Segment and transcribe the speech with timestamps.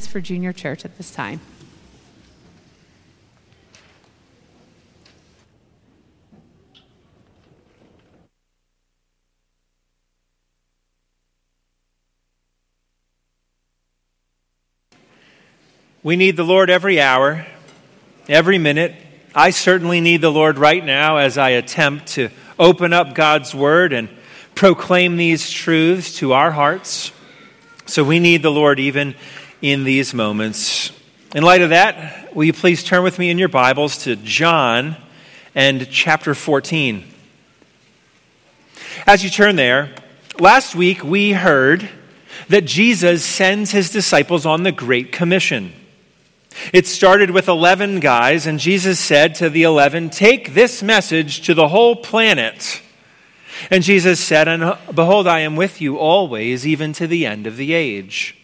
[0.00, 1.40] for junior church at this time.
[16.02, 17.46] We need the Lord every hour,
[18.28, 18.94] every minute.
[19.34, 23.92] I certainly need the Lord right now as I attempt to open up God's Word
[23.92, 24.08] and
[24.54, 27.12] proclaim these truths to our hearts.
[27.86, 29.14] So we need the Lord even
[29.62, 30.90] in these moments.
[31.36, 34.96] In light of that, will you please turn with me in your Bibles to John
[35.54, 37.04] and chapter 14?
[39.06, 39.94] As you turn there,
[40.40, 41.88] last week we heard
[42.48, 45.72] that Jesus sends his disciples on the Great Commission.
[46.72, 51.54] It started with 11 guys, and Jesus said to the 11, Take this message to
[51.54, 52.82] the whole planet.
[53.70, 57.56] And Jesus said, And behold, I am with you always, even to the end of
[57.56, 58.36] the age.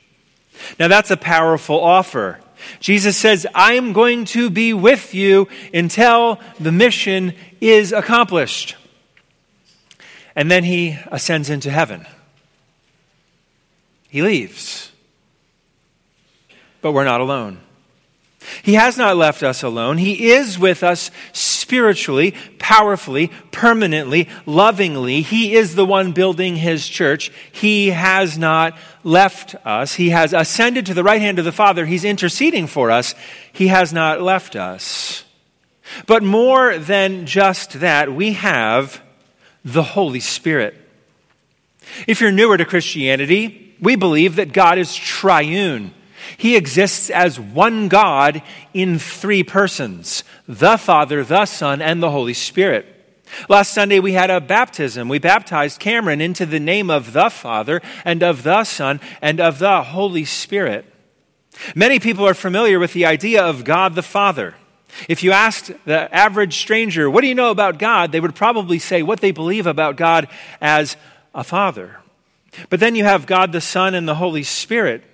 [0.78, 2.40] Now that's a powerful offer.
[2.80, 8.76] Jesus says, I am going to be with you until the mission is accomplished.
[10.34, 12.06] And then he ascends into heaven.
[14.08, 14.92] He leaves.
[16.80, 17.60] But we're not alone.
[18.62, 19.98] He has not left us alone.
[19.98, 25.20] He is with us spiritually, powerfully, permanently, lovingly.
[25.20, 27.30] He is the one building his church.
[27.52, 28.78] He has not
[29.08, 29.94] left us.
[29.94, 31.86] He has ascended to the right hand of the Father.
[31.86, 33.14] He's interceding for us.
[33.52, 35.24] He has not left us.
[36.06, 39.02] But more than just that, we have
[39.64, 40.76] the Holy Spirit.
[42.06, 45.94] If you're newer to Christianity, we believe that God is triune.
[46.36, 48.42] He exists as one God
[48.74, 52.97] in three persons the Father, the Son, and the Holy Spirit.
[53.48, 55.08] Last Sunday, we had a baptism.
[55.08, 59.58] We baptized Cameron into the name of the Father, and of the Son, and of
[59.58, 60.84] the Holy Spirit.
[61.74, 64.54] Many people are familiar with the idea of God the Father.
[65.08, 68.12] If you asked the average stranger, What do you know about God?
[68.12, 70.28] they would probably say what they believe about God
[70.60, 70.96] as
[71.34, 71.98] a Father.
[72.70, 75.04] But then you have God the Son and the Holy Spirit.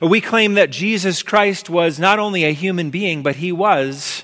[0.00, 4.22] We claim that Jesus Christ was not only a human being, but he was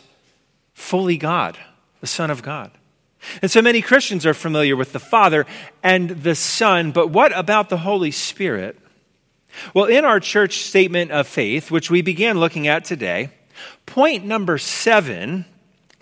[0.73, 1.59] fully God,
[2.01, 2.71] the Son of God.
[3.43, 5.47] And so many Christians are familiar with the Father
[5.83, 8.79] and the Son, but what about the Holy Spirit?
[9.75, 13.31] Well, in our church statement of faith, which we began looking at today,
[13.87, 15.47] point number seven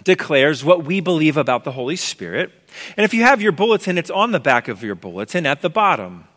[0.05, 2.53] declares what we believe about the Holy Spirit.
[2.97, 5.71] And if you have your bulletin, it's on the back of your bulletin at the
[5.71, 6.29] bottom.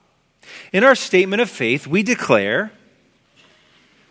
[0.71, 2.71] In our statement of faith, we declare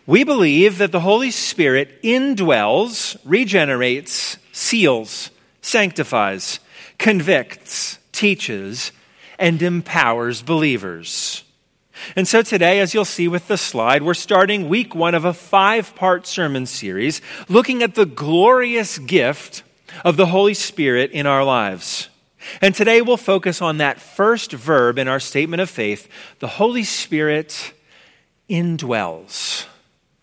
[0.05, 5.29] we believe that the Holy Spirit indwells, regenerates, seals,
[5.61, 6.59] sanctifies,
[6.97, 8.91] convicts, teaches,
[9.37, 11.43] and empowers believers.
[12.15, 15.33] And so today, as you'll see with the slide, we're starting week one of a
[15.33, 19.63] five part sermon series looking at the glorious gift
[20.05, 22.09] of the Holy Spirit in our lives.
[22.61, 26.07] And today we'll focus on that first verb in our statement of faith
[26.39, 27.73] the Holy Spirit
[28.49, 29.65] indwells.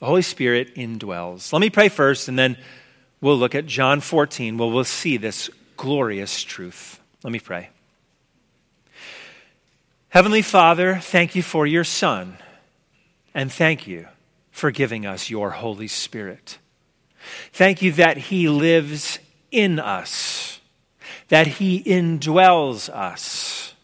[0.00, 1.52] The Holy Spirit indwells.
[1.52, 2.56] Let me pray first, and then
[3.20, 7.00] we'll look at John 14, where we'll see this glorious truth.
[7.22, 7.70] Let me pray.
[10.08, 12.38] Heavenly Father, thank you for your Son,
[13.34, 14.06] and thank you
[14.50, 16.58] for giving us your Holy Spirit.
[17.52, 19.18] Thank you that He lives
[19.50, 20.60] in us,
[21.28, 23.74] that He indwells us,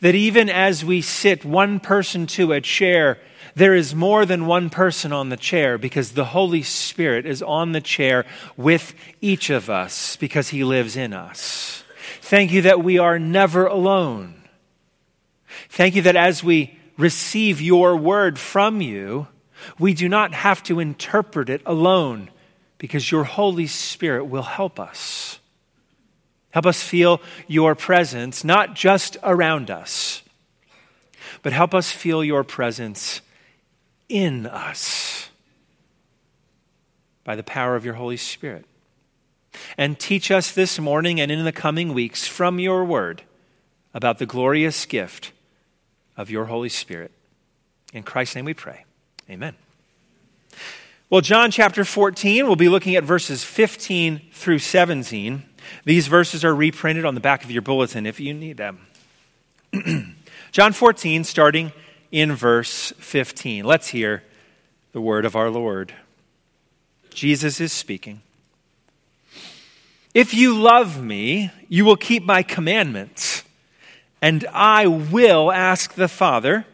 [0.00, 3.18] that even as we sit one person to a chair,
[3.56, 7.72] there is more than one person on the chair because the Holy Spirit is on
[7.72, 11.82] the chair with each of us because He lives in us.
[12.20, 14.34] Thank you that we are never alone.
[15.70, 19.26] Thank you that as we receive your word from you,
[19.78, 22.28] we do not have to interpret it alone
[22.76, 25.40] because your Holy Spirit will help us.
[26.50, 30.22] Help us feel your presence, not just around us,
[31.42, 33.22] but help us feel your presence
[34.08, 35.28] in us
[37.24, 38.64] by the power of your Holy Spirit.
[39.76, 43.22] And teach us this morning and in the coming weeks from your word
[43.94, 45.32] about the glorious gift
[46.16, 47.10] of your Holy Spirit.
[47.92, 48.84] In Christ's name we pray.
[49.30, 49.54] Amen.
[51.08, 55.44] Well, John chapter 14, we'll be looking at verses 15 through 17.
[55.84, 58.86] These verses are reprinted on the back of your bulletin if you need them.
[60.52, 61.72] John 14, starting
[62.10, 63.64] in verse 15.
[63.64, 64.22] Let's hear
[64.92, 65.92] the word of our Lord.
[67.10, 68.22] Jesus is speaking.
[70.14, 73.42] If you love me, you will keep my commandments,
[74.22, 76.64] and I will ask the Father,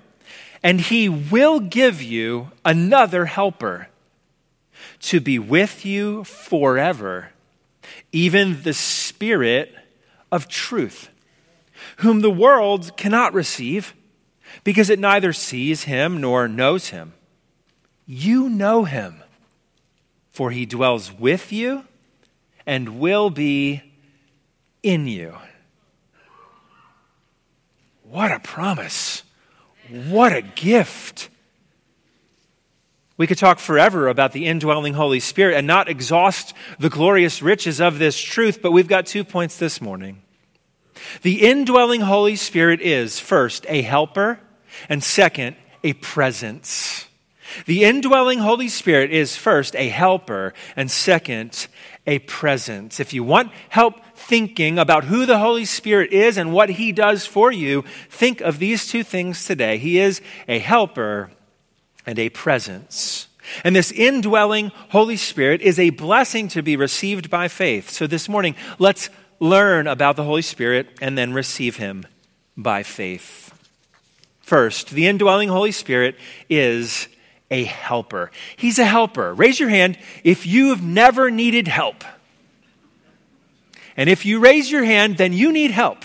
[0.63, 3.89] and he will give you another helper
[5.01, 7.31] to be with you forever,
[8.13, 9.75] even the Spirit
[10.31, 11.09] of truth,
[11.97, 13.95] whom the world cannot receive
[14.65, 17.15] because it neither sees him nor knows him.
[18.07, 19.23] You know him,
[20.31, 21.85] for he dwells with you
[22.67, 23.83] and will be
[24.83, 25.37] in you.
[28.03, 29.23] What a promise!
[29.89, 31.29] What a gift!
[33.17, 37.81] We could talk forever about the indwelling Holy Spirit and not exhaust the glorious riches
[37.81, 40.23] of this truth, but we've got two points this morning.
[41.23, 44.41] The indwelling Holy Spirit is, first, a helper,
[44.89, 47.07] and second, a presence.
[47.67, 51.67] The indwelling Holy Spirit is, first, a helper, and second,
[52.07, 52.99] a presence.
[52.99, 57.27] If you want help thinking about who the Holy Spirit is and what he does
[57.27, 59.79] for you, think of these two things today.
[59.79, 61.31] He is a helper
[62.07, 63.29] and a presence.
[63.65, 67.91] And this indwelling Holy Spirit is a blessing to be received by faith.
[67.91, 69.11] So this morning, let's
[69.43, 72.07] learn about the Holy Spirit and then receive him
[72.57, 73.53] by faith.
[74.41, 76.17] First, the indwelling Holy Spirit
[76.49, 77.09] is
[77.51, 78.31] a helper.
[78.57, 79.35] He's a helper.
[79.35, 82.05] Raise your hand if you've never needed help.
[83.97, 86.05] And if you raise your hand, then you need help.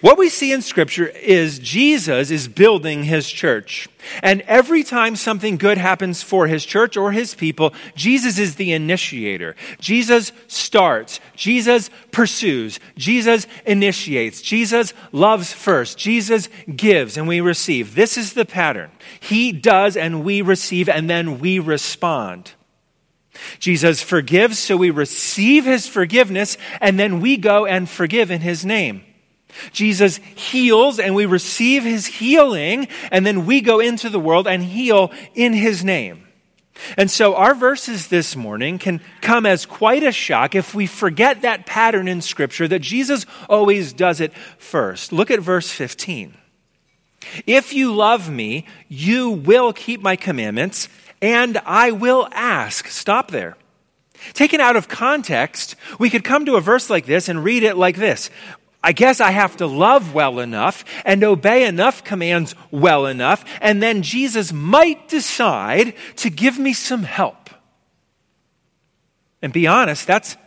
[0.00, 3.88] What we see in Scripture is Jesus is building his church.
[4.22, 8.72] And every time something good happens for his church or his people, Jesus is the
[8.72, 9.56] initiator.
[9.80, 11.18] Jesus starts.
[11.34, 12.78] Jesus pursues.
[12.96, 14.40] Jesus initiates.
[14.40, 15.98] Jesus loves first.
[15.98, 17.96] Jesus gives and we receive.
[17.96, 18.90] This is the pattern.
[19.18, 22.52] He does and we receive and then we respond.
[23.58, 28.66] Jesus forgives, so we receive his forgiveness, and then we go and forgive in his
[28.66, 29.04] name.
[29.72, 34.62] Jesus heals and we receive his healing, and then we go into the world and
[34.62, 36.28] heal in his name.
[36.96, 41.42] And so our verses this morning can come as quite a shock if we forget
[41.42, 45.12] that pattern in Scripture that Jesus always does it first.
[45.12, 46.36] Look at verse 15.
[47.46, 50.88] If you love me, you will keep my commandments,
[51.20, 52.86] and I will ask.
[52.88, 53.56] Stop there.
[54.32, 57.76] Taken out of context, we could come to a verse like this and read it
[57.76, 58.30] like this
[58.88, 63.82] I guess I have to love well enough and obey enough commands well enough, and
[63.82, 67.50] then Jesus might decide to give me some help.
[69.42, 70.38] And be honest, that's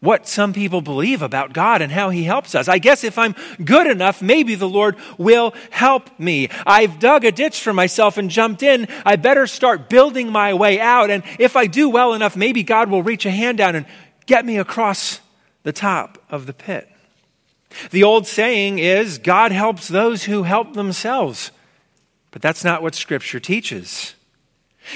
[0.00, 2.68] what some people believe about God and how He helps us.
[2.68, 6.48] I guess if I'm good enough, maybe the Lord will help me.
[6.64, 8.88] I've dug a ditch for myself and jumped in.
[9.04, 11.10] I better start building my way out.
[11.10, 13.84] And if I do well enough, maybe God will reach a hand down and
[14.24, 15.20] get me across
[15.64, 16.89] the top of the pit.
[17.90, 21.50] The old saying is God helps those who help themselves.
[22.30, 24.14] But that's not what Scripture teaches.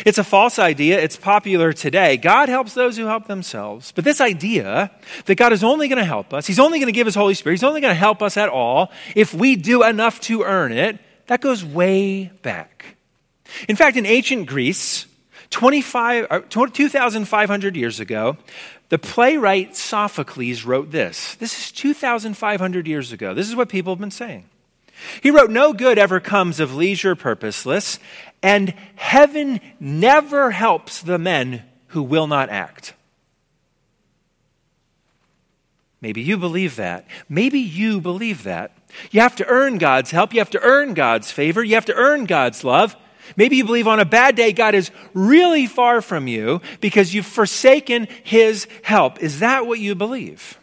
[0.05, 1.01] It's a false idea.
[1.01, 2.17] It's popular today.
[2.17, 3.93] God helps those who help themselves.
[3.93, 4.91] But this idea
[5.27, 7.35] that God is only going to help us, He's only going to give His Holy
[7.35, 10.73] Spirit, He's only going to help us at all if we do enough to earn
[10.73, 12.97] it, that goes way back.
[13.69, 15.07] In fact, in ancient Greece,
[15.51, 18.37] 25, uh, 2,500 years ago,
[18.95, 21.35] the playwright Sophocles wrote this.
[21.35, 23.35] This is 2,500 years ago.
[23.35, 24.45] This is what people have been saying.
[25.21, 27.99] He wrote, No good ever comes of leisure purposeless,
[28.41, 32.95] and heaven never helps the men who will not act.
[36.01, 37.05] Maybe you believe that.
[37.29, 38.79] Maybe you believe that.
[39.11, 40.33] You have to earn God's help.
[40.33, 41.65] You have to earn God's favor.
[41.65, 42.95] You have to earn God's love.
[43.37, 47.27] Maybe you believe on a bad day God is really far from you because you've
[47.27, 49.23] forsaken his help.
[49.23, 50.59] Is that what you believe?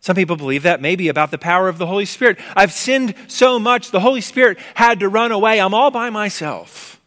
[0.00, 2.38] Some people believe that maybe about the power of the Holy Spirit.
[2.54, 5.60] I've sinned so much, the Holy Spirit had to run away.
[5.60, 7.00] I'm all by myself.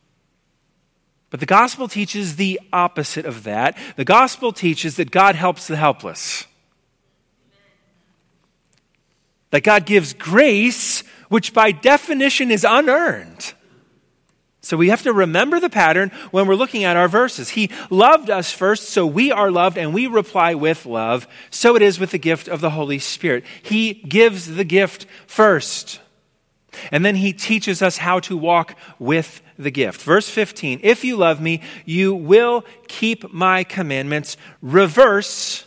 [1.29, 3.77] But the gospel teaches the opposite of that.
[3.95, 6.45] The gospel teaches that God helps the helpless.
[9.51, 13.53] That God gives grace which by definition is unearned.
[14.61, 17.49] So we have to remember the pattern when we're looking at our verses.
[17.49, 21.27] He loved us first, so we are loved and we reply with love.
[21.49, 23.45] So it is with the gift of the Holy Spirit.
[23.63, 26.01] He gives the gift first.
[26.91, 30.01] And then he teaches us how to walk with the gift.
[30.01, 34.37] Verse 15 If you love me, you will keep my commandments.
[34.61, 35.65] Reverse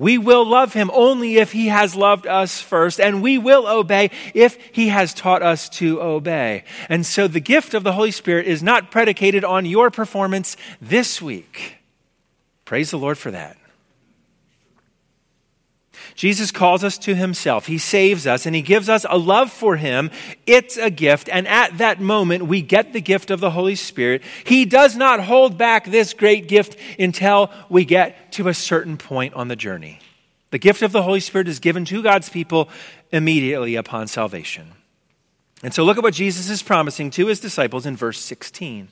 [0.00, 4.10] we will love him only if he has loved us first, and we will obey
[4.32, 6.64] if he has taught us to obey.
[6.88, 11.20] And so the gift of the Holy Spirit is not predicated on your performance this
[11.20, 11.76] week.
[12.64, 13.58] Praise the Lord for that.
[16.14, 17.66] Jesus calls us to himself.
[17.66, 20.10] He saves us and he gives us a love for him.
[20.46, 21.28] It's a gift.
[21.30, 24.22] And at that moment, we get the gift of the Holy Spirit.
[24.44, 29.34] He does not hold back this great gift until we get to a certain point
[29.34, 30.00] on the journey.
[30.50, 32.68] The gift of the Holy Spirit is given to God's people
[33.12, 34.72] immediately upon salvation.
[35.62, 38.88] And so look at what Jesus is promising to his disciples in verse 16.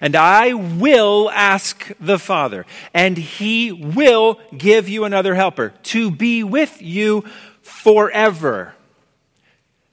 [0.00, 6.42] And I will ask the Father, and he will give you another helper to be
[6.42, 7.24] with you
[7.62, 8.74] forever.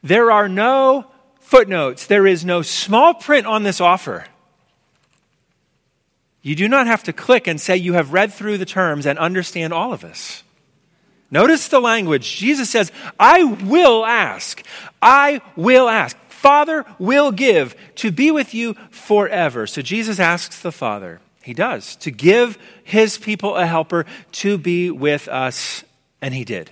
[0.01, 1.05] There are no
[1.39, 4.25] footnotes, there is no small print on this offer.
[6.41, 9.17] You do not have to click and say you have read through the terms and
[9.17, 10.43] understand all of this.
[11.31, 12.35] Notice the language.
[12.35, 14.61] Jesus says, I will ask.
[15.01, 16.15] I will ask.
[16.43, 19.65] Father will give to be with you forever.
[19.65, 24.91] So Jesus asks the Father, He does, to give His people a helper to be
[24.91, 25.85] with us,
[26.21, 26.69] and He did.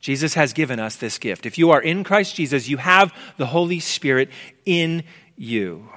[0.00, 1.46] Jesus has given us this gift.
[1.46, 4.30] If you are in Christ Jesus, you have the Holy Spirit
[4.66, 5.04] in
[5.36, 5.88] you.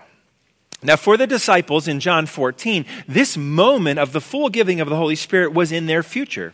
[0.84, 4.96] Now, for the disciples in John 14, this moment of the full giving of the
[4.96, 6.54] Holy Spirit was in their future.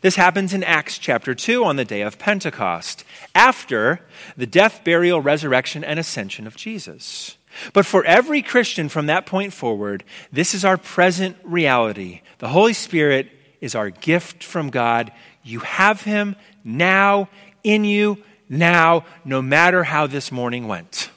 [0.00, 4.00] This happens in Acts chapter 2 on the day of Pentecost, after
[4.36, 7.36] the death, burial, resurrection, and ascension of Jesus.
[7.72, 12.22] But for every Christian from that point forward, this is our present reality.
[12.38, 15.12] The Holy Spirit is our gift from God.
[15.42, 17.28] You have Him now,
[17.62, 21.10] in you, now, no matter how this morning went.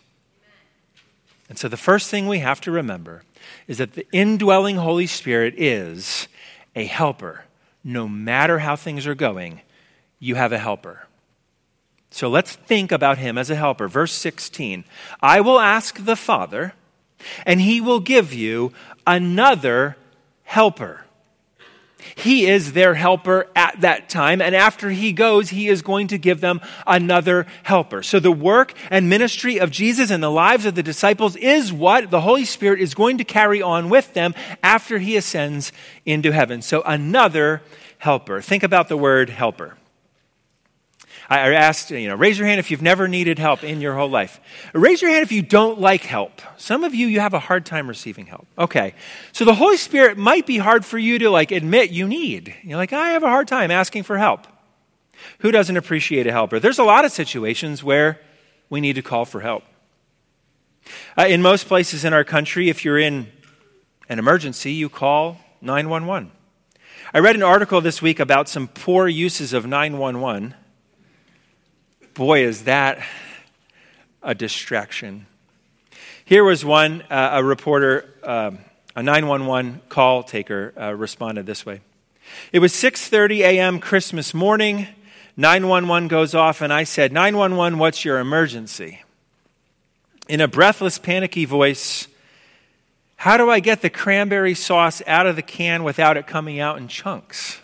[1.49, 3.23] And so the first thing we have to remember
[3.67, 6.27] is that the indwelling Holy Spirit is
[6.75, 7.45] a helper
[7.85, 9.61] no matter how things are going,
[10.19, 11.07] you have a helper.
[12.09, 13.87] So let's think about him as a helper.
[13.87, 14.83] Verse 16
[15.21, 16.73] I will ask the Father,
[17.45, 18.73] and he will give you
[19.05, 19.95] another
[20.43, 21.04] helper
[22.15, 24.41] he is their helper at that time.
[24.41, 28.03] And after he goes, he is going to give them another helper.
[28.03, 32.11] So the work and ministry of Jesus in the lives of the disciples is what
[32.11, 35.71] the Holy Spirit is going to carry on with them after he ascends
[36.05, 36.61] into heaven.
[36.61, 37.61] So another
[37.97, 38.41] helper.
[38.41, 39.77] Think about the word helper.
[41.29, 44.09] I asked, you know, raise your hand if you've never needed help in your whole
[44.09, 44.39] life.
[44.73, 46.41] Raise your hand if you don't like help.
[46.57, 48.47] Some of you, you have a hard time receiving help.
[48.57, 48.93] Okay.
[49.31, 52.55] So the Holy Spirit might be hard for you to like admit you need.
[52.63, 54.47] You're like, I have a hard time asking for help.
[55.39, 56.59] Who doesn't appreciate a helper?
[56.59, 58.19] There's a lot of situations where
[58.69, 59.63] we need to call for help.
[61.17, 63.27] Uh, in most places in our country, if you're in
[64.07, 66.31] an emergency, you call 911.
[67.13, 70.53] I read an article this week about some poor uses of 911
[72.15, 73.05] boy, is that
[74.23, 75.27] a distraction.
[76.23, 78.59] Here was one, uh, a reporter, um,
[78.95, 81.81] a 911 call taker uh, responded this way.
[82.53, 83.79] It was 6:30 a.m.
[83.79, 84.87] Christmas morning.
[85.37, 89.03] 911 goes off and I said, "911, what's your emergency?"
[90.29, 92.07] In a breathless, panicky voice,
[93.17, 96.77] "How do I get the cranberry sauce out of the can without it coming out
[96.77, 97.59] in chunks?"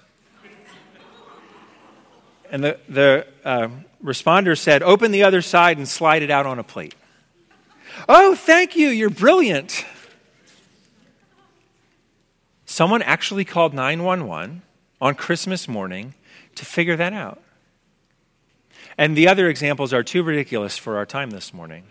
[2.52, 3.70] And the, the uh,
[4.04, 6.94] responder said, Open the other side and slide it out on a plate.
[8.10, 8.90] oh, thank you.
[8.90, 9.86] You're brilliant.
[12.66, 14.62] Someone actually called 911
[15.00, 16.14] on Christmas morning
[16.56, 17.42] to figure that out.
[18.98, 21.86] And the other examples are too ridiculous for our time this morning.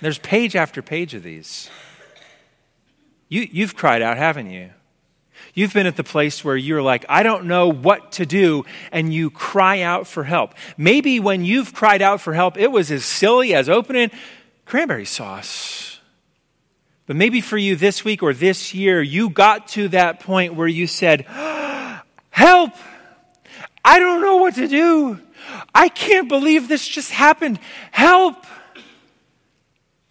[0.00, 1.70] There's page after page of these.
[3.28, 4.70] You, you've cried out, haven't you?
[5.54, 9.12] You've been at the place where you're like, I don't know what to do, and
[9.12, 10.54] you cry out for help.
[10.76, 14.10] Maybe when you've cried out for help, it was as silly as opening
[14.64, 16.00] cranberry sauce.
[17.06, 20.68] But maybe for you this week or this year, you got to that point where
[20.68, 21.22] you said,
[22.30, 22.72] Help!
[23.84, 25.18] I don't know what to do.
[25.74, 27.58] I can't believe this just happened.
[27.90, 28.46] Help!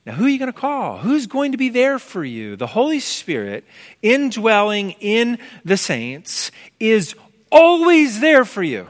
[0.05, 0.97] Now, who are you going to call?
[0.97, 2.55] Who's going to be there for you?
[2.55, 3.65] The Holy Spirit,
[4.01, 7.15] indwelling in the saints, is
[7.51, 8.87] always there for you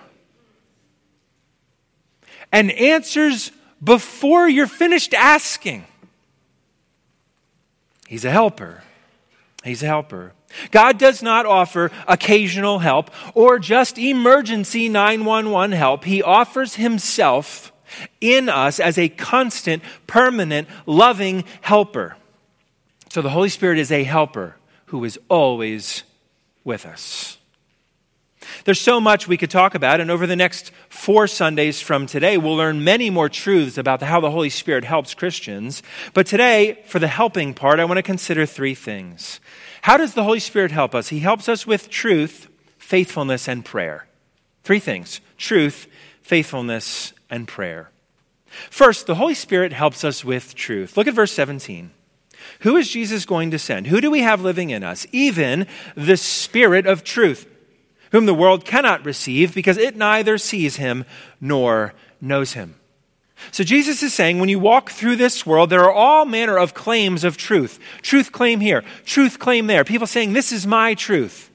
[2.52, 3.52] and answers
[3.84, 5.86] before you're finished asking.
[8.08, 8.84] He's a helper.
[9.64, 10.34] He's a helper.
[10.72, 16.04] God does not offer occasional help or just emergency 911 help.
[16.04, 17.71] He offers Himself
[18.20, 22.16] in us as a constant, permanent, loving helper.
[23.10, 24.56] So the Holy Spirit is a helper
[24.88, 26.04] who is always
[26.64, 27.38] with us.
[28.66, 32.38] There's so much we could talk about, and over the next four Sundays from today,
[32.38, 35.84] we'll learn many more truths about how the Holy Spirit helps Christians.
[36.14, 39.40] But today, for the helping part, I want to consider three things.
[39.84, 41.10] How does the Holy Spirit help us?
[41.10, 42.48] He helps us with truth
[42.92, 44.06] faithfulness, and prayer.
[44.66, 45.88] Three things truth,
[46.22, 47.90] faithfulness, and prayer.
[48.70, 50.98] First, the Holy Spirit helps us with truth.
[50.98, 51.92] Look at verse 17.
[52.62, 53.88] Who is Jesus going to send?
[53.88, 55.08] Who do we have living in us?
[55.12, 57.48] Even the Spirit of truth,
[58.12, 61.06] whom the world cannot receive because it neither sees him
[61.40, 62.76] nor knows him.
[63.52, 66.74] So Jesus is saying when you walk through this world, there are all manner of
[66.74, 67.80] claims of truth.
[68.02, 69.84] Truth claim here, truth claim there.
[69.84, 71.51] People saying, This is my truth.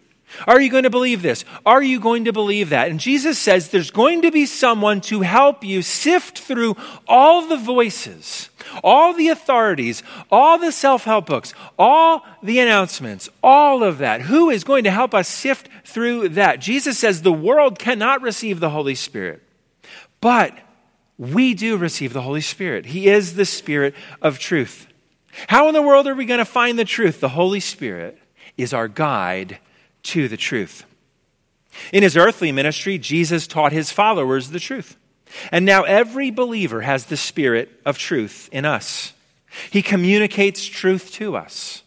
[0.47, 1.45] Are you going to believe this?
[1.64, 2.90] Are you going to believe that?
[2.90, 7.56] And Jesus says there's going to be someone to help you sift through all the
[7.56, 8.50] voices,
[8.83, 14.23] all the authorities, all the self help books, all the announcements, all of that.
[14.23, 16.61] Who is going to help us sift through that?
[16.61, 19.42] Jesus says the world cannot receive the Holy Spirit,
[20.21, 20.56] but
[21.18, 22.87] we do receive the Holy Spirit.
[22.87, 24.87] He is the Spirit of truth.
[25.49, 27.21] How in the world are we going to find the truth?
[27.21, 28.18] The Holy Spirit
[28.56, 29.59] is our guide
[30.06, 30.84] to the truth.
[31.92, 34.96] In his earthly ministry, Jesus taught his followers the truth.
[35.52, 39.12] And now every believer has the spirit of truth in us.
[39.70, 41.82] He communicates truth to us.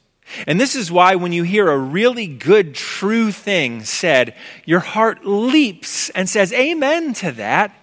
[0.45, 4.35] And this is why when you hear a really good, true thing said,
[4.65, 7.75] your heart leaps and says, Amen to that,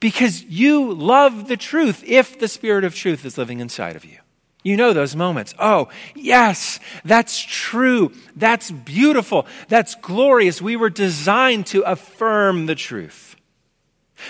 [0.00, 4.18] because you love the truth if the spirit of truth is living inside of you.
[4.62, 5.54] You know those moments.
[5.58, 8.12] Oh, yes, that's true.
[8.36, 9.46] That's beautiful.
[9.68, 10.62] That's glorious.
[10.62, 13.34] We were designed to affirm the truth.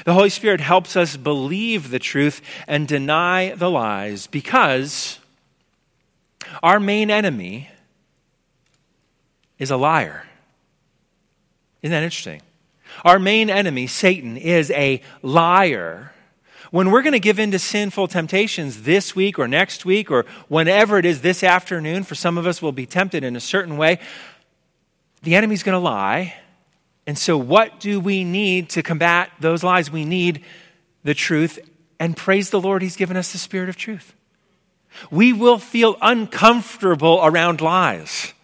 [0.07, 5.19] The Holy Spirit helps us believe the truth and deny the lies because
[6.62, 7.69] our main enemy
[9.59, 10.25] is a liar.
[11.83, 12.41] Isn't that interesting?
[13.05, 16.12] Our main enemy, Satan, is a liar
[16.71, 20.25] when we're going to give in to sinful temptations this week or next week or
[20.49, 23.76] whenever it is this afternoon, for some of us will be tempted in a certain
[23.76, 23.99] way,
[25.23, 26.35] the enemy's going to lie.
[27.07, 29.90] And so, what do we need to combat those lies?
[29.90, 30.45] We need
[31.04, 31.59] the truth,
[31.99, 34.14] and praise the Lord, He's given us the spirit of truth.
[35.11, 38.34] We will feel uncomfortable around lies.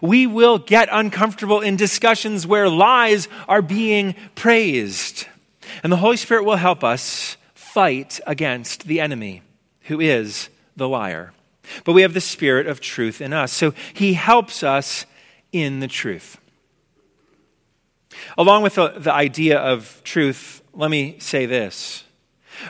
[0.00, 5.26] We will get uncomfortable in discussions where lies are being praised.
[5.82, 7.36] And the Holy Spirit will help us
[7.74, 9.42] fight against the enemy,
[9.86, 11.32] who is the liar.
[11.82, 13.52] But we have the spirit of truth in us.
[13.52, 15.06] So he helps us
[15.50, 16.38] in the truth.
[18.38, 22.04] Along with the, the idea of truth, let me say this.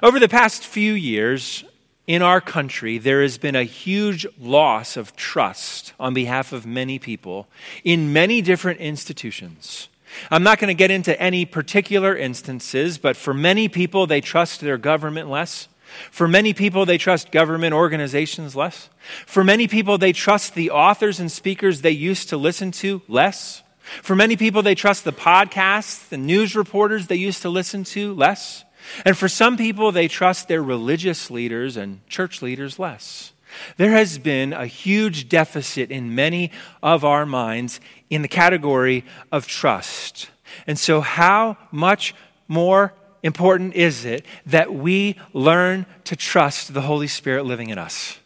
[0.03, 1.65] Over the past few years,
[2.07, 6.99] in our country, there has been a huge loss of trust on behalf of many
[6.99, 7.47] people
[7.85, 9.91] in many different institutions.
[10.31, 14.61] I'm not going to get into any particular instances, but for many people, they trust
[14.61, 15.69] their government less.
[16.11, 18.89] For many people, they trust government organizations less.
[19.27, 23.63] For many people, they trust the authors and speakers they used to listen to less.
[24.03, 28.15] For many people, they trust the podcasts, the news reporters they used to listen to
[28.15, 28.65] less.
[29.05, 33.34] And for some people, they trust their religious leaders and church leaders less.
[33.77, 36.51] There has been a huge deficit in many
[36.83, 40.31] of our minds in the category of trust.
[40.67, 42.15] And so, how much
[42.49, 48.19] more important is it that we learn to trust the Holy Spirit living in us?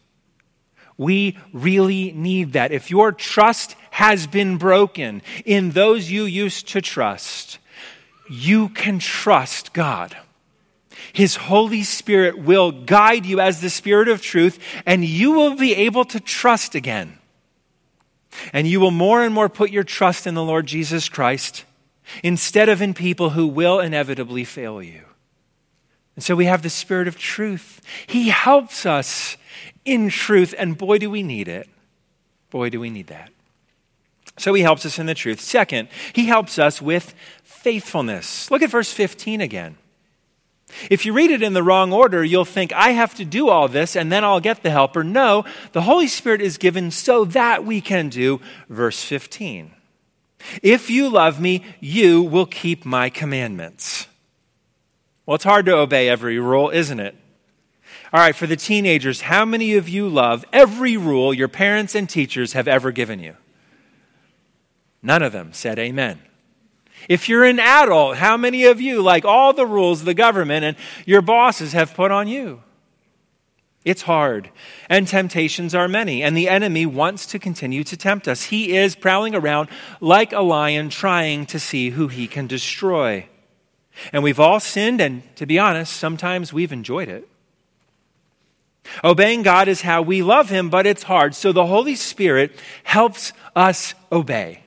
[0.96, 2.72] We really need that.
[2.72, 7.58] If your trust has been broken in those you used to trust,
[8.28, 10.16] you can trust God.
[11.18, 15.74] His Holy Spirit will guide you as the Spirit of truth, and you will be
[15.74, 17.18] able to trust again.
[18.52, 21.64] And you will more and more put your trust in the Lord Jesus Christ
[22.22, 25.02] instead of in people who will inevitably fail you.
[26.14, 27.80] And so we have the Spirit of truth.
[28.06, 29.36] He helps us
[29.84, 31.68] in truth, and boy, do we need it.
[32.50, 33.32] Boy, do we need that.
[34.38, 35.40] So he helps us in the truth.
[35.40, 38.52] Second, he helps us with faithfulness.
[38.52, 39.78] Look at verse 15 again.
[40.90, 43.68] If you read it in the wrong order, you'll think, I have to do all
[43.68, 45.02] this and then I'll get the helper.
[45.02, 49.72] No, the Holy Spirit is given so that we can do verse 15.
[50.62, 54.06] If you love me, you will keep my commandments.
[55.26, 57.14] Well, it's hard to obey every rule, isn't it?
[58.12, 62.08] All right, for the teenagers, how many of you love every rule your parents and
[62.08, 63.36] teachers have ever given you?
[65.02, 66.20] None of them said amen.
[67.08, 70.76] If you're an adult, how many of you like all the rules the government and
[71.06, 72.62] your bosses have put on you?
[73.84, 74.50] It's hard,
[74.90, 78.44] and temptations are many, and the enemy wants to continue to tempt us.
[78.44, 83.26] He is prowling around like a lion trying to see who he can destroy.
[84.12, 87.26] And we've all sinned, and to be honest, sometimes we've enjoyed it.
[89.04, 91.34] Obeying God is how we love Him, but it's hard.
[91.34, 94.62] So the Holy Spirit helps us obey.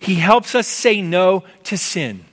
[0.00, 2.24] He helps us say no to sin.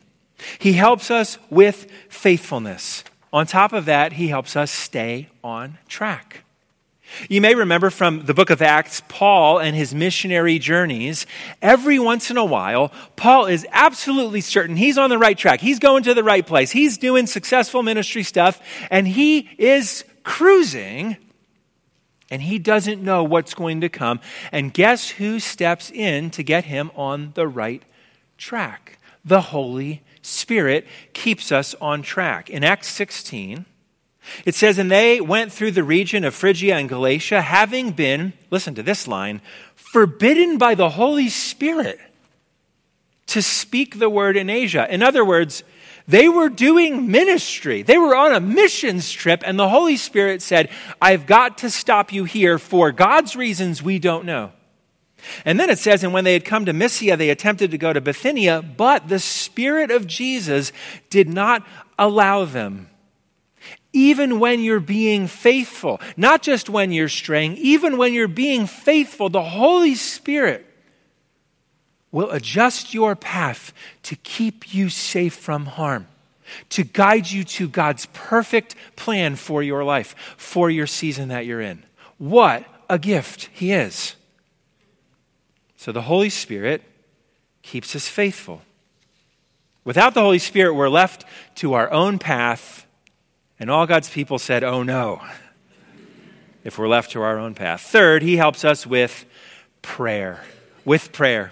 [0.60, 3.04] He helps us with faithfulness.
[3.34, 6.44] On top of that, he helps us stay on track.
[7.30, 11.26] You may remember from the book of Acts, Paul and his missionary journeys.
[11.62, 15.60] Every once in a while, Paul is absolutely certain he's on the right track.
[15.60, 16.72] He's going to the right place.
[16.72, 21.18] He's doing successful ministry stuff, and he is cruising,
[22.32, 24.22] and he doesn't know what's going to come.
[24.52, 27.84] And guess who steps in to get him on the right
[28.38, 28.98] track?
[29.24, 32.50] The Holy Spirit keeps us on track.
[32.50, 33.66] In Acts 16,
[34.46, 38.74] it says, And they went through the region of Phrygia and Galatia, having been, listen
[38.76, 39.42] to this line,
[39.76, 42.00] forbidden by the Holy Spirit
[43.28, 44.88] to speak the word in Asia.
[44.90, 45.64] In other words,
[46.12, 47.82] they were doing ministry.
[47.82, 50.70] They were on a missions trip, and the Holy Spirit said,
[51.02, 54.52] I've got to stop you here for God's reasons we don't know.
[55.46, 57.94] And then it says, and when they had come to Mysia, they attempted to go
[57.94, 60.72] to Bithynia, but the Spirit of Jesus
[61.10, 61.66] did not
[61.98, 62.90] allow them.
[63.94, 69.30] Even when you're being faithful, not just when you're straying, even when you're being faithful,
[69.30, 70.66] the Holy Spirit
[72.12, 76.08] will adjust your path to keep you safe from harm,
[76.70, 81.62] to guide you to God's perfect plan for your life, for your season that you're
[81.62, 81.84] in.
[82.18, 84.16] What a gift He is.
[85.78, 86.84] So the Holy Spirit
[87.62, 88.62] keeps us faithful.
[89.84, 92.86] Without the Holy Spirit, we're left to our own path,
[93.60, 95.22] and all God's people said, Oh no,
[96.64, 97.82] if we're left to our own path.
[97.82, 99.26] Third, He helps us with
[99.82, 100.42] prayer.
[100.86, 101.52] With prayer.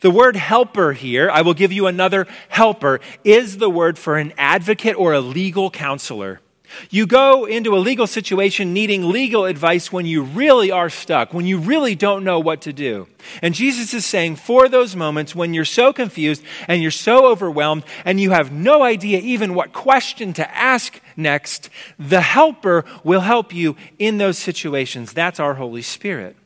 [0.00, 4.32] The word helper here, I will give you another helper, is the word for an
[4.36, 6.40] advocate or a legal counselor.
[6.88, 11.46] You go into a legal situation needing legal advice when you really are stuck, when
[11.46, 13.08] you really don't know what to do.
[13.42, 17.84] And Jesus is saying, for those moments when you're so confused and you're so overwhelmed
[18.04, 23.52] and you have no idea even what question to ask next, the helper will help
[23.52, 25.12] you in those situations.
[25.12, 26.36] That's our Holy Spirit.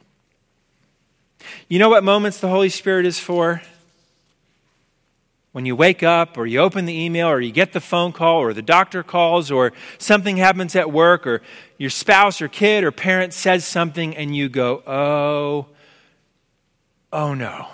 [1.69, 3.63] You know what moments the Holy Spirit is for?
[5.55, 8.39] when you wake up or you open the email or you get the phone call
[8.39, 11.41] or the doctor calls or something happens at work or
[11.79, 15.67] your spouse or kid or parent says something and you go, oh,
[17.13, 17.69] oh no.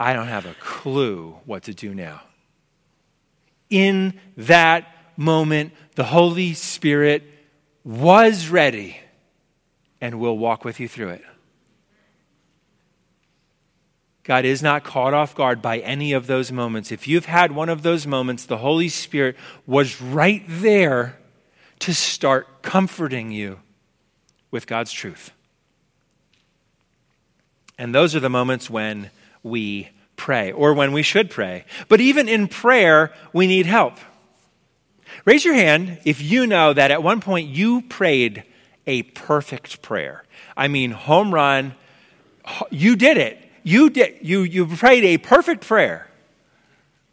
[0.00, 2.22] I don't have a clue what to do now.
[3.68, 7.22] In that moment, the Holy Spirit
[7.84, 8.98] was ready
[10.00, 11.24] and we'll walk with you through it.
[14.22, 16.92] God is not caught off guard by any of those moments.
[16.92, 19.36] If you've had one of those moments, the Holy Spirit
[19.66, 21.18] was right there
[21.80, 23.60] to start comforting you
[24.50, 25.32] with God's truth.
[27.78, 29.10] And those are the moments when
[29.42, 31.64] we pray, or when we should pray.
[31.88, 33.94] But even in prayer, we need help.
[35.24, 38.44] Raise your hand if you know that at one point you prayed
[38.86, 40.24] a perfect prayer.
[40.56, 41.74] I mean, home run,
[42.70, 46.08] you did it you, did, you, you prayed a perfect prayer.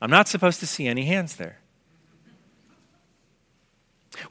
[0.02, 1.60] I'm not supposed to see any hands there.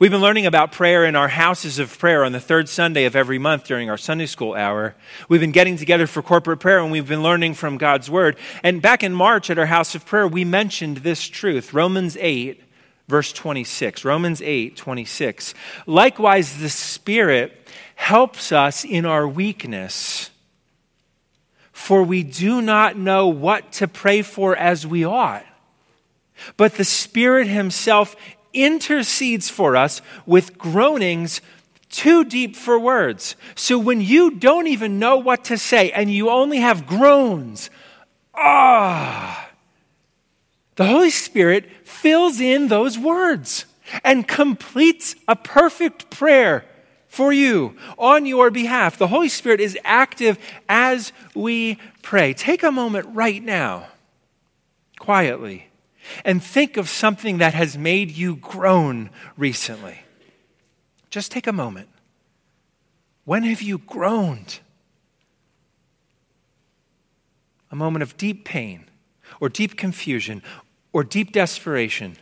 [0.01, 3.15] We've been learning about prayer in our houses of prayer on the third Sunday of
[3.15, 4.97] every month during our Sunday school hour.
[5.29, 8.37] We've been getting together for corporate prayer and we've been learning from God's Word.
[8.65, 12.61] And back in March at our house of prayer, we mentioned this truth Romans 8,
[13.09, 14.05] verse 26.
[14.05, 15.55] Romans 8, 26.
[15.87, 20.31] Likewise, the Spirit helps us in our weakness
[21.77, 25.45] for we do not know what to pray for as we ought.
[26.57, 28.17] But the Spirit Himself
[28.55, 31.43] intercedes for us with groanings
[31.91, 33.37] too deep for words.
[33.55, 37.69] So when you don't even know what to say and you only have groans,
[38.35, 39.26] ah,
[40.77, 43.65] the Holy Spirit fills in those words
[44.05, 46.65] and completes a perfect prayer
[47.09, 48.99] for you on your behalf.
[48.99, 52.35] The Holy Spirit is active as we pray.
[52.35, 53.89] Take a moment right now,
[54.99, 55.69] quietly,
[56.25, 60.01] and think of something that has made you groan recently.
[61.09, 61.89] Just take a moment.
[63.25, 64.61] When have you groaned?
[67.71, 68.85] A moment of deep pain,
[69.41, 70.43] or deep confusion,
[70.97, 72.17] or deep desperation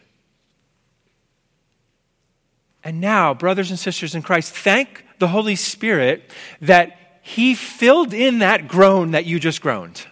[2.84, 8.40] and now, brothers and sisters in Christ, thank the Holy Spirit that He filled in
[8.40, 10.06] that groan that you just groaned.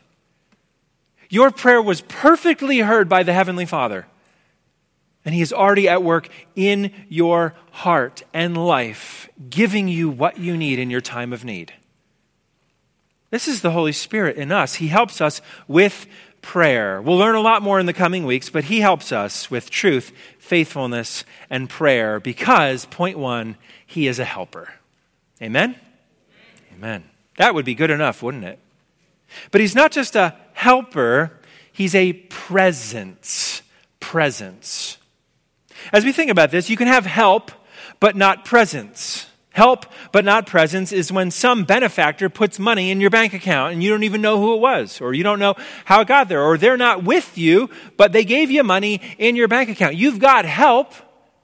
[1.29, 4.07] Your prayer was perfectly heard by the Heavenly Father.
[5.25, 10.57] And He is already at work in your heart and life, giving you what you
[10.57, 11.75] need in your time of need.
[13.31, 14.77] This is the Holy Spirit in us.
[14.77, 16.07] He helps us with
[16.43, 17.01] prayer.
[17.01, 20.13] We'll learn a lot more in the coming weeks, but He helps us with truth,
[20.39, 24.75] faithfulness, and prayer because, point one, He is a helper.
[25.41, 25.77] Amen?
[26.75, 27.05] Amen.
[27.39, 28.59] That would be good enough, wouldn't it?
[29.51, 31.33] But He's not just a helper,
[31.73, 33.63] He's a presence.
[34.01, 34.99] Presence.
[35.93, 37.51] As we think about this, you can have help,
[37.99, 39.27] but not presence.
[39.53, 43.83] Help, but not presence, is when some benefactor puts money in your bank account and
[43.83, 46.43] you don't even know who it was, or you don't know how it got there,
[46.43, 49.95] or they're not with you, but they gave you money in your bank account.
[49.95, 50.95] You've got help,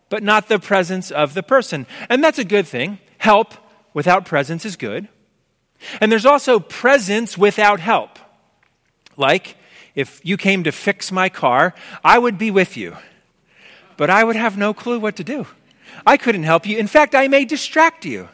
[0.09, 1.87] but not the presence of the person.
[2.09, 2.99] And that's a good thing.
[3.19, 3.53] Help
[3.93, 5.09] without presence is good.
[6.01, 8.19] And there's also presence without help.
[9.17, 9.57] Like,
[9.95, 12.97] if you came to fix my car, I would be with you,
[13.97, 15.47] but I would have no clue what to do.
[16.07, 16.79] I couldn't help you.
[16.79, 18.29] In fact, I may distract you.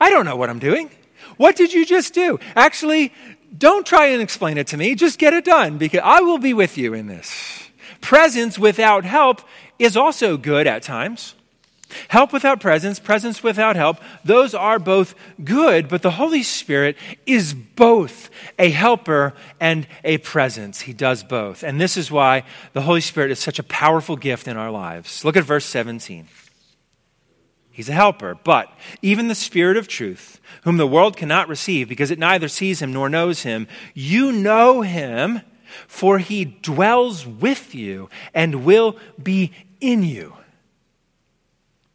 [0.00, 0.90] I don't know what I'm doing.
[1.36, 2.38] What did you just do?
[2.56, 3.12] Actually,
[3.56, 4.94] don't try and explain it to me.
[4.94, 7.68] Just get it done because I will be with you in this.
[8.00, 9.42] Presence without help
[9.78, 11.34] is also good at times.
[12.08, 17.54] Help without presence, presence without help, those are both good, but the Holy Spirit is
[17.54, 20.80] both a helper and a presence.
[20.82, 21.62] He does both.
[21.62, 25.24] And this is why the Holy Spirit is such a powerful gift in our lives.
[25.24, 26.28] Look at verse 17.
[27.72, 28.36] He's a helper.
[28.44, 32.82] But even the Spirit of truth, whom the world cannot receive because it neither sees
[32.82, 35.40] him nor knows him, you know him,
[35.86, 40.34] for he dwells with you and will be in you.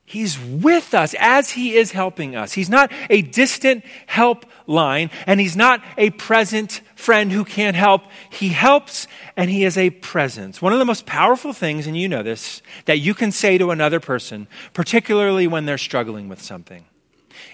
[0.10, 2.54] He's with us as He is helping us.
[2.54, 8.04] He's not a distant help line, and He's not a present friend who can't help.
[8.30, 10.62] He helps, and He is a presence.
[10.62, 13.70] One of the most powerful things, and you know this, that you can say to
[13.72, 16.86] another person, particularly when they're struggling with something,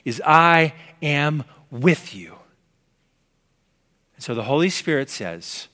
[0.05, 2.35] is, I am with you.
[4.15, 5.69] And so the Holy Spirit says,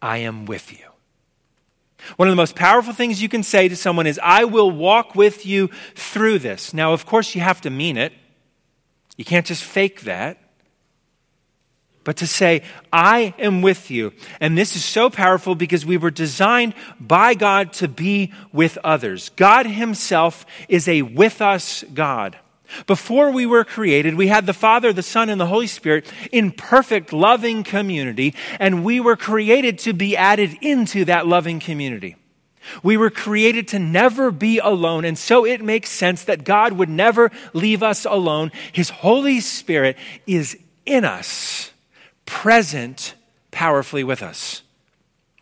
[0.00, 0.86] I am with you.
[2.16, 5.14] One of the most powerful things you can say to someone is, I will walk
[5.14, 6.72] with you through this.
[6.72, 8.12] Now, of course, you have to mean it.
[9.16, 10.38] You can't just fake that.
[12.04, 14.14] But to say, I am with you.
[14.40, 19.28] And this is so powerful because we were designed by God to be with others.
[19.36, 22.38] God Himself is a with us God.
[22.86, 26.50] Before we were created, we had the Father, the Son, and the Holy Spirit in
[26.50, 32.16] perfect loving community, and we were created to be added into that loving community.
[32.82, 36.90] We were created to never be alone, and so it makes sense that God would
[36.90, 38.52] never leave us alone.
[38.72, 41.72] His Holy Spirit is in us,
[42.26, 43.14] present
[43.50, 44.62] powerfully with us.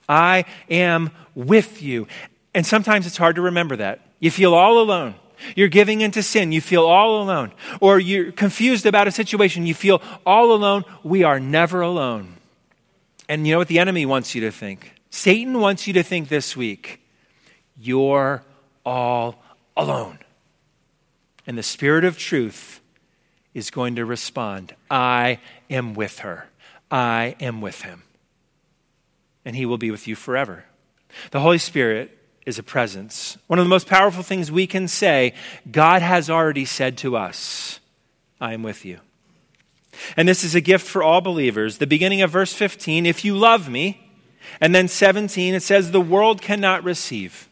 [0.09, 2.07] I am with you.
[2.55, 4.01] And sometimes it's hard to remember that.
[4.21, 5.17] You feel all alone.
[5.55, 6.53] You're giving into sin.
[6.53, 7.53] You feel all alone.
[7.81, 9.67] Or you're confused about a situation.
[9.67, 10.85] You feel all alone.
[11.03, 12.37] We are never alone.
[13.29, 14.93] And you know what the enemy wants you to think?
[15.11, 17.01] Satan wants you to think this week
[17.79, 18.43] you're
[18.85, 19.43] all
[19.77, 20.19] alone.
[21.47, 22.81] And the Spirit of truth
[23.55, 26.49] is going to respond I am with her.
[26.91, 28.03] I am with him.
[29.45, 30.65] And he will be with you forever.
[31.31, 33.37] The Holy Spirit is a presence.
[33.49, 35.35] One of the most powerful things we can say,
[35.71, 37.81] God has already said to us,
[38.41, 39.01] I am with you.
[40.17, 41.79] And this is a gift for all believers.
[41.79, 44.11] The beginning of verse 15, if you love me,
[44.61, 47.49] and then 17, it says, the world cannot receive.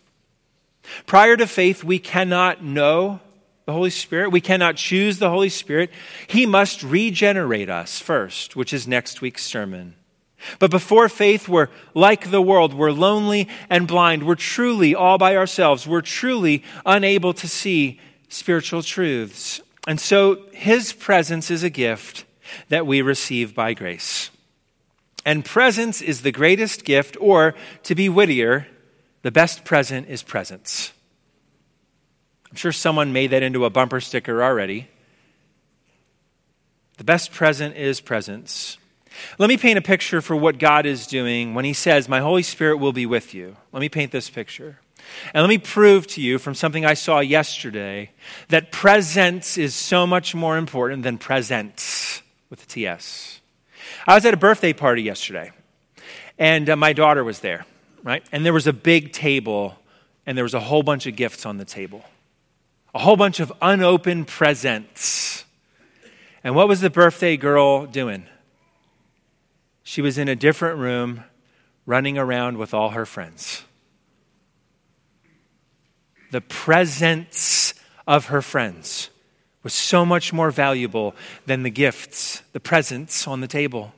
[1.07, 3.21] Prior to faith, we cannot know
[3.67, 4.31] the Holy Spirit.
[4.31, 5.91] We cannot choose the Holy Spirit.
[6.27, 9.97] He must regenerate us first, which is next week's sermon.
[10.59, 12.75] But before faith, we're like the world.
[12.75, 14.27] We're lonely and blind.
[14.27, 15.87] We're truly all by ourselves.
[15.87, 19.61] We're truly unable to see spiritual truths.
[19.87, 22.25] And so his presence is a gift
[22.69, 24.31] that we receive by grace.
[25.27, 27.55] And presence is the greatest gift, or
[27.85, 28.67] to be wittier,
[29.23, 30.93] the best present is presence.
[32.51, 34.89] I'm sure someone made that into a bumper sticker already.
[36.99, 38.79] The best present is presence.
[39.39, 42.43] Let me paint a picture for what God is doing when He says, My Holy
[42.43, 43.57] Spirit will be with you.
[43.73, 44.79] Let me paint this picture.
[45.33, 48.11] And let me prove to you from something I saw yesterday
[48.49, 53.41] that presence is so much more important than presents with a TS.
[54.07, 55.53] I was at a birthday party yesterday,
[56.39, 57.67] and uh, my daughter was there,
[58.03, 58.25] right?
[58.33, 59.79] And there was a big table,
[60.27, 62.05] and there was a whole bunch of gifts on the table,
[62.95, 65.45] a whole bunch of unopened presents.
[66.43, 68.27] And what was the birthday girl doing?
[69.85, 71.23] She was in a different room
[71.87, 73.63] running around with all her friends.
[76.33, 77.75] The presence
[78.07, 79.11] of her friends
[79.63, 81.15] was so much more valuable
[81.47, 83.93] than the gifts, the presents on the table.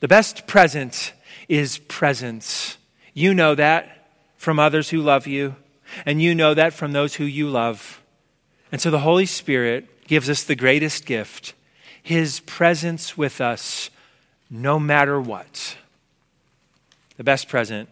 [0.00, 1.12] The best present
[1.48, 2.76] is presence.
[3.14, 5.56] You know that from others who love you,
[6.04, 8.02] and you know that from those who you love.
[8.70, 11.54] And so the Holy Spirit gives us the greatest gift
[12.02, 13.90] His presence with us
[14.50, 15.76] no matter what.
[17.16, 17.88] The best present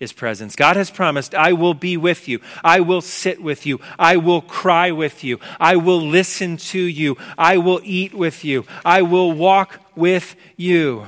[0.00, 0.56] is presence.
[0.56, 2.40] God has promised, I will be with you.
[2.64, 3.80] I will sit with you.
[3.98, 5.38] I will cry with you.
[5.60, 7.18] I will listen to you.
[7.36, 8.64] I will eat with you.
[8.84, 11.06] I will walk with you.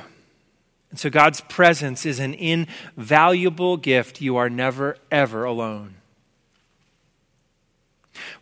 [0.91, 4.21] And so God's presence is an invaluable gift.
[4.21, 5.95] You are never, ever alone.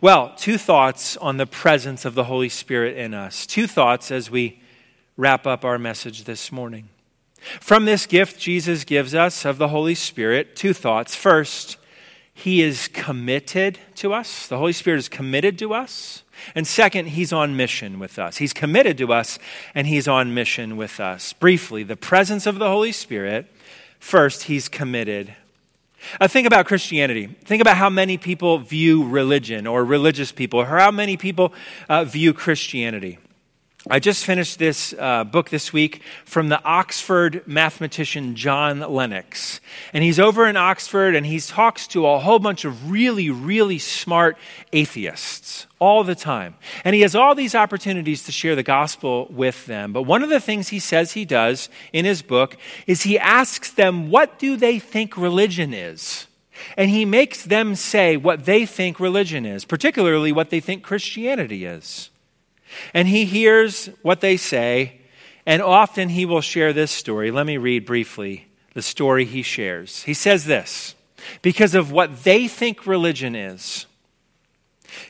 [0.00, 3.46] Well, two thoughts on the presence of the Holy Spirit in us.
[3.46, 4.59] Two thoughts as we
[5.20, 6.88] wrap up our message this morning.
[7.60, 11.14] From this gift Jesus gives us of the Holy Spirit, two thoughts.
[11.14, 11.76] First,
[12.32, 14.46] he is committed to us.
[14.46, 16.22] The Holy Spirit is committed to us.
[16.54, 18.38] And second, he's on mission with us.
[18.38, 19.38] He's committed to us
[19.74, 21.34] and he's on mission with us.
[21.34, 23.46] Briefly, the presence of the Holy Spirit.
[23.98, 25.34] First, he's committed.
[26.18, 27.26] Uh, think about Christianity.
[27.26, 31.52] Think about how many people view religion or religious people, or how many people
[31.90, 33.18] uh, view Christianity.
[33.88, 39.62] I just finished this uh, book this week from the Oxford mathematician John Lennox.
[39.94, 43.78] And he's over in Oxford and he talks to a whole bunch of really, really
[43.78, 44.36] smart
[44.74, 46.56] atheists all the time.
[46.84, 49.94] And he has all these opportunities to share the gospel with them.
[49.94, 53.70] But one of the things he says he does in his book is he asks
[53.72, 56.26] them, What do they think religion is?
[56.76, 61.64] And he makes them say what they think religion is, particularly what they think Christianity
[61.64, 62.10] is.
[62.94, 65.00] And he hears what they say,
[65.46, 67.30] and often he will share this story.
[67.30, 70.04] Let me read briefly the story he shares.
[70.04, 70.94] He says this
[71.42, 73.86] because of what they think religion is.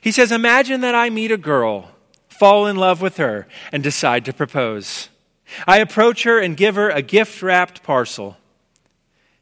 [0.00, 1.90] He says, Imagine that I meet a girl,
[2.28, 5.08] fall in love with her, and decide to propose.
[5.66, 8.36] I approach her and give her a gift wrapped parcel.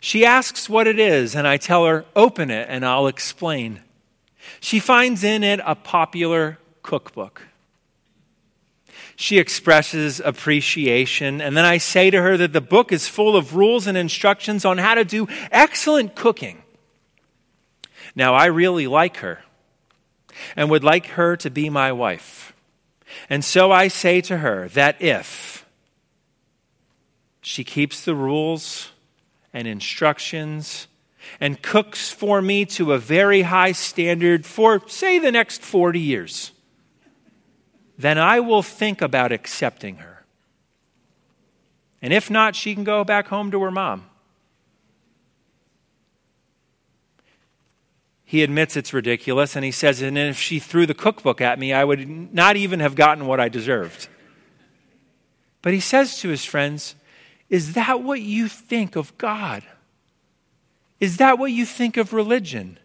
[0.00, 3.82] She asks what it is, and I tell her, Open it and I'll explain.
[4.60, 7.42] She finds in it a popular cookbook.
[9.20, 11.40] She expresses appreciation.
[11.40, 14.64] And then I say to her that the book is full of rules and instructions
[14.64, 16.62] on how to do excellent cooking.
[18.14, 19.40] Now, I really like her
[20.54, 22.54] and would like her to be my wife.
[23.28, 25.66] And so I say to her that if
[27.40, 28.92] she keeps the rules
[29.52, 30.86] and instructions
[31.40, 36.52] and cooks for me to a very high standard for, say, the next 40 years,
[37.98, 40.24] then I will think about accepting her.
[42.00, 44.06] And if not, she can go back home to her mom.
[48.24, 51.72] He admits it's ridiculous, and he says, and if she threw the cookbook at me,
[51.72, 54.08] I would not even have gotten what I deserved.
[55.62, 56.94] But he says to his friends,
[57.48, 59.64] Is that what you think of God?
[61.00, 62.78] Is that what you think of religion?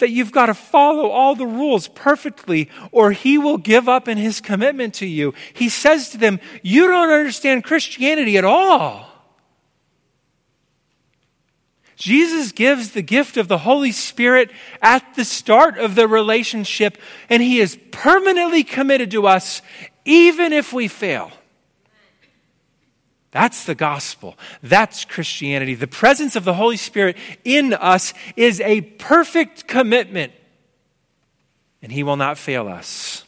[0.00, 4.18] That you've got to follow all the rules perfectly or he will give up in
[4.18, 5.32] his commitment to you.
[5.52, 9.06] He says to them, You don't understand Christianity at all.
[11.96, 16.96] Jesus gives the gift of the Holy Spirit at the start of the relationship,
[17.28, 19.60] and he is permanently committed to us
[20.06, 21.30] even if we fail.
[23.32, 24.36] That's the gospel.
[24.62, 25.74] That's Christianity.
[25.74, 30.32] The presence of the Holy Spirit in us is a perfect commitment,
[31.80, 33.24] and He will not fail us.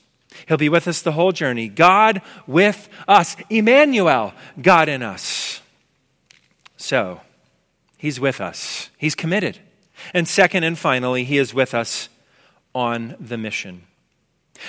[0.48, 1.68] He'll be with us the whole journey.
[1.68, 3.36] God with us.
[3.48, 5.60] Emmanuel, God in us.
[6.76, 7.20] So,
[7.96, 8.90] He's with us.
[8.98, 9.60] He's committed.
[10.12, 12.08] And second and finally, He is with us
[12.74, 13.84] on the mission.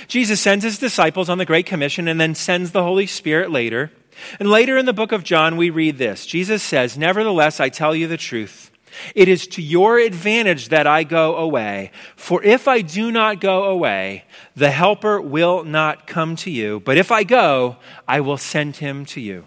[0.07, 3.91] Jesus sends His disciples on the Great Commission and then sends the Holy Spirit later.
[4.39, 7.95] And later in the book of John, we read this Jesus says, Nevertheless, I tell
[7.95, 8.71] you the truth.
[9.15, 11.91] It is to your advantage that I go away.
[12.15, 16.79] For if I do not go away, the Helper will not come to you.
[16.79, 19.45] But if I go, I will send him to you.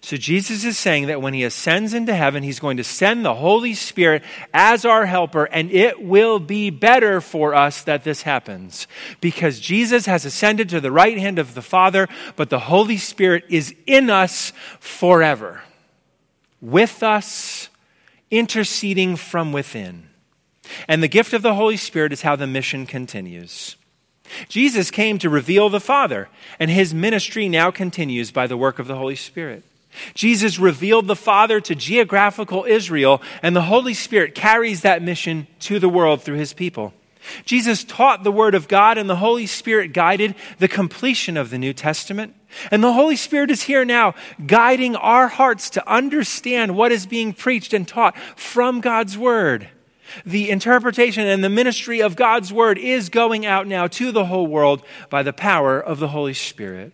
[0.00, 3.34] So Jesus is saying that when he ascends into heaven, he's going to send the
[3.34, 4.22] Holy Spirit
[4.54, 8.86] as our helper, and it will be better for us that this happens.
[9.20, 13.44] Because Jesus has ascended to the right hand of the Father, but the Holy Spirit
[13.48, 15.62] is in us forever,
[16.60, 17.68] with us,
[18.30, 20.08] interceding from within.
[20.88, 23.76] And the gift of the Holy Spirit is how the mission continues.
[24.48, 28.86] Jesus came to reveal the Father, and his ministry now continues by the work of
[28.86, 29.62] the Holy Spirit.
[30.14, 35.78] Jesus revealed the Father to geographical Israel, and the Holy Spirit carries that mission to
[35.78, 36.92] the world through his people.
[37.44, 41.58] Jesus taught the Word of God, and the Holy Spirit guided the completion of the
[41.58, 42.34] New Testament.
[42.70, 44.14] And the Holy Spirit is here now,
[44.46, 49.68] guiding our hearts to understand what is being preached and taught from God's Word.
[50.24, 54.46] The interpretation and the ministry of God's Word is going out now to the whole
[54.46, 56.92] world by the power of the Holy Spirit.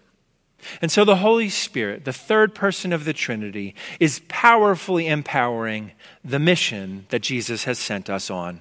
[0.81, 5.93] And so the Holy Spirit, the third person of the Trinity, is powerfully empowering
[6.25, 8.61] the mission that Jesus has sent us on.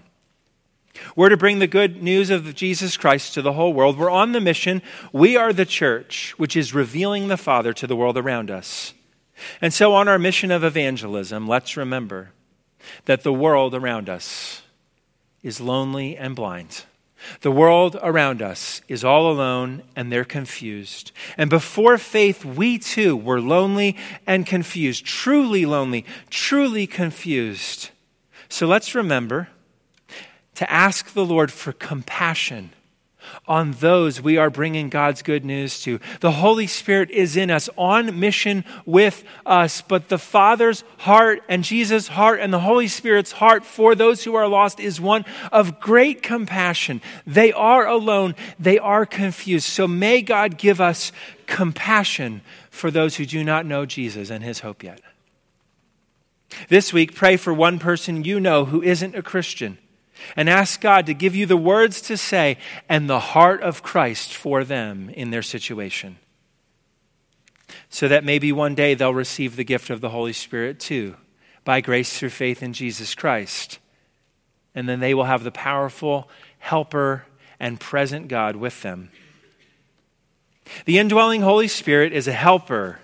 [1.15, 3.97] We're to bring the good news of Jesus Christ to the whole world.
[3.97, 4.81] We're on the mission.
[5.13, 8.93] We are the church, which is revealing the Father to the world around us.
[9.61, 12.31] And so, on our mission of evangelism, let's remember
[13.05, 14.61] that the world around us
[15.41, 16.83] is lonely and blind.
[17.41, 21.11] The world around us is all alone and they're confused.
[21.37, 23.97] And before faith, we too were lonely
[24.27, 27.89] and confused, truly lonely, truly confused.
[28.49, 29.49] So let's remember
[30.55, 32.71] to ask the Lord for compassion
[33.47, 35.99] on those we are bringing God's good news to.
[36.19, 41.63] The Holy Spirit is in us, on mission with us, but the Father's heart and
[41.63, 45.79] Jesus' heart and the Holy Spirit's heart for those who are lost is one of
[45.79, 47.01] great compassion.
[47.25, 49.65] They are alone, they are confused.
[49.65, 51.11] So may God give us
[51.47, 55.01] compassion for those who do not know Jesus and his hope yet.
[56.69, 59.77] This week, pray for one person you know who isn't a Christian
[60.35, 62.57] and ask God to give you the words to say
[62.87, 66.17] and the heart of Christ for them in their situation.
[67.89, 71.15] So that maybe one day they'll receive the gift of the Holy Spirit too,
[71.63, 73.79] by grace through faith in Jesus Christ.
[74.73, 77.25] And then they will have the powerful helper
[77.59, 79.11] and present God with them.
[80.85, 82.99] The indwelling Holy Spirit is a helper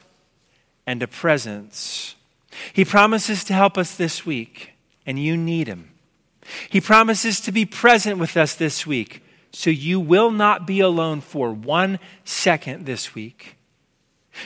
[0.86, 2.16] and a presence.
[2.74, 4.72] He promises to help us this week,
[5.06, 5.92] and you need him.
[6.70, 11.22] He promises to be present with us this week, so you will not be alone
[11.22, 13.58] for one second this week.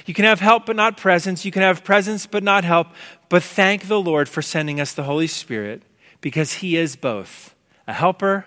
[0.05, 1.45] You can have help but not presence.
[1.45, 2.87] You can have presence but not help.
[3.29, 5.83] But thank the Lord for sending us the Holy Spirit
[6.21, 7.55] because He is both
[7.87, 8.45] a helper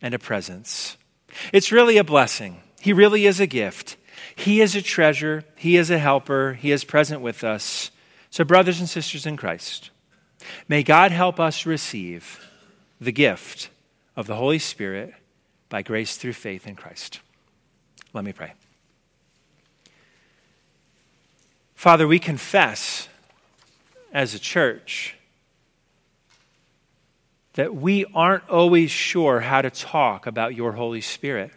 [0.00, 0.96] and a presence.
[1.52, 2.60] It's really a blessing.
[2.80, 3.96] He really is a gift.
[4.36, 5.44] He is a treasure.
[5.56, 6.54] He is a helper.
[6.54, 7.90] He is present with us.
[8.30, 9.90] So, brothers and sisters in Christ,
[10.68, 12.40] may God help us receive
[13.00, 13.70] the gift
[14.16, 15.14] of the Holy Spirit
[15.68, 17.20] by grace through faith in Christ.
[18.12, 18.52] Let me pray.
[21.74, 23.08] Father, we confess
[24.12, 25.16] as a church
[27.54, 31.50] that we aren't always sure how to talk about your Holy Spirit.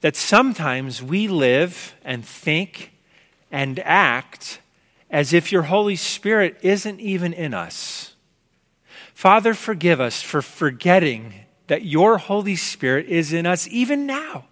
[0.00, 2.92] That sometimes we live and think
[3.50, 4.60] and act
[5.10, 8.13] as if your Holy Spirit isn't even in us.
[9.14, 11.34] Father, forgive us for forgetting
[11.68, 14.44] that your Holy Spirit is in us even now.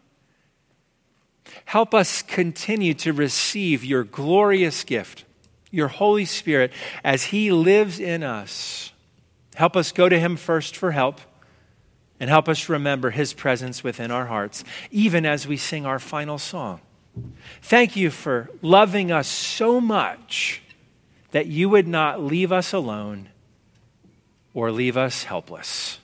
[1.64, 5.24] Help us continue to receive your glorious gift,
[5.70, 6.72] your Holy Spirit,
[7.04, 8.92] as He lives in us.
[9.54, 11.20] Help us go to Him first for help,
[12.20, 16.38] and help us remember His presence within our hearts, even as we sing our final
[16.38, 16.80] song.
[17.62, 20.62] Thank you for loving us so much
[21.32, 23.28] that you would not leave us alone
[24.54, 25.98] or leave us helpless.